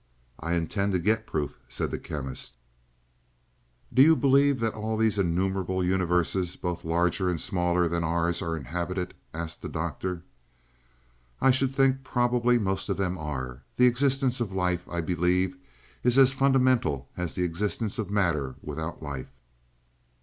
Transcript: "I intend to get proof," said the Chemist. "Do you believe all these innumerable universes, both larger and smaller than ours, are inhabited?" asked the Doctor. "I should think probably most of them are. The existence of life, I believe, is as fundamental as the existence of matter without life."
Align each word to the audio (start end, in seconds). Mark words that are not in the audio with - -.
"I 0.39 0.53
intend 0.55 0.93
to 0.93 0.97
get 0.99 1.27
proof," 1.27 1.59
said 1.69 1.91
the 1.91 1.99
Chemist. 1.99 2.57
"Do 3.93 4.01
you 4.01 4.15
believe 4.15 4.63
all 4.63 4.97
these 4.97 5.19
innumerable 5.19 5.83
universes, 5.83 6.55
both 6.55 6.83
larger 6.83 7.29
and 7.29 7.39
smaller 7.39 7.87
than 7.87 8.03
ours, 8.03 8.41
are 8.41 8.57
inhabited?" 8.57 9.13
asked 9.31 9.61
the 9.61 9.69
Doctor. 9.69 10.23
"I 11.39 11.51
should 11.51 11.75
think 11.75 12.03
probably 12.03 12.57
most 12.57 12.89
of 12.89 12.97
them 12.97 13.15
are. 13.19 13.61
The 13.77 13.85
existence 13.85 14.41
of 14.41 14.51
life, 14.51 14.89
I 14.89 15.01
believe, 15.01 15.55
is 16.03 16.17
as 16.17 16.33
fundamental 16.33 17.07
as 17.15 17.35
the 17.35 17.43
existence 17.43 17.99
of 17.99 18.09
matter 18.09 18.55
without 18.63 19.03
life." 19.03 19.29